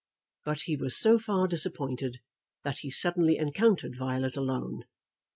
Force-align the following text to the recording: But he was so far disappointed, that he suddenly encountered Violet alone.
But 0.45 0.61
he 0.63 0.75
was 0.75 0.97
so 0.99 1.19
far 1.19 1.47
disappointed, 1.47 2.21
that 2.63 2.79
he 2.79 2.89
suddenly 2.89 3.37
encountered 3.37 3.95
Violet 3.99 4.35
alone. 4.35 4.85